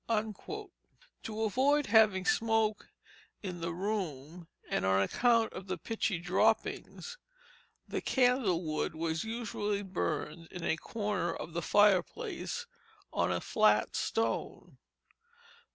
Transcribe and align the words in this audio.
To 1.21 1.43
avoid 1.43 1.85
having 1.85 2.25
smoke 2.25 2.89
in 3.43 3.61
the 3.61 3.71
room, 3.71 4.47
and 4.67 4.83
on 4.83 4.99
account 4.99 5.53
of 5.53 5.67
the 5.67 5.77
pitchy 5.77 6.17
droppings, 6.17 7.19
the 7.87 8.01
candle 8.01 8.63
wood 8.63 8.95
was 8.95 9.23
usually 9.23 9.83
burned 9.83 10.47
in 10.49 10.63
a 10.63 10.75
corner 10.75 11.31
of 11.31 11.53
the 11.53 11.61
fireplace, 11.61 12.65
on 13.13 13.31
a 13.31 13.39
flat 13.39 13.95
stone. 13.95 14.79